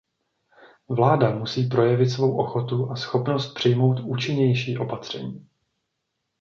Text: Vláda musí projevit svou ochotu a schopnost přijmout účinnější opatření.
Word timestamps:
Vláda 0.89 1.29
musí 1.35 1.67
projevit 1.67 2.09
svou 2.09 2.37
ochotu 2.37 2.91
a 2.91 2.95
schopnost 2.95 3.53
přijmout 3.53 3.99
účinnější 3.99 4.77
opatření. 4.77 5.47